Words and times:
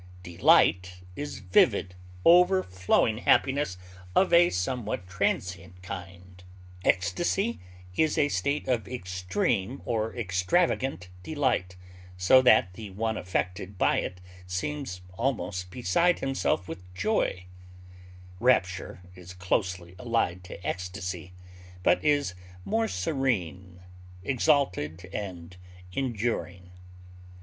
Delight 0.23 1.01
is 1.15 1.37
vivid, 1.37 1.93
overflowing 2.25 3.19
happiness 3.19 3.77
of 4.15 4.33
a 4.33 4.49
somewhat 4.49 5.05
transient 5.07 5.79
kind; 5.83 6.43
ecstasy 6.83 7.59
is 7.95 8.17
a 8.17 8.27
state 8.27 8.67
of 8.67 8.87
extreme 8.87 9.79
or 9.85 10.11
extravagant 10.15 11.09
delight 11.21 11.75
so 12.17 12.41
that 12.41 12.73
the 12.73 12.89
one 12.89 13.15
affected 13.15 13.77
by 13.77 13.99
it 13.99 14.19
seems 14.47 15.01
almost 15.19 15.69
beside 15.69 16.17
himself 16.17 16.67
with 16.67 16.91
joy; 16.95 17.45
rapture 18.39 19.01
is 19.13 19.35
closely 19.35 19.95
allied 19.99 20.43
to 20.43 20.65
ecstasy, 20.67 21.31
but 21.83 22.03
is 22.03 22.33
more 22.65 22.87
serene, 22.87 23.81
exalted, 24.23 25.07
and 25.13 25.57
enduring. 25.93 26.71